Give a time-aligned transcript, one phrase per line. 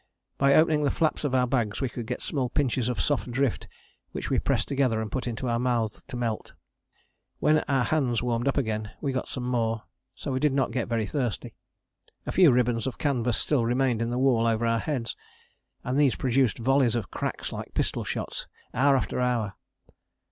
[0.39, 3.67] By opening the flaps of our bags we could get small pinches of soft drift
[4.13, 6.53] which we pressed together and put into our mouths to melt.
[7.37, 9.83] When our hands warmed up again we got some more;
[10.15, 11.53] so we did not get very thirsty.
[12.25, 15.15] A few ribbons of canvas still remained in the wall over our heads,
[15.83, 19.53] and these produced volleys of cracks like pistol shots hour after hour.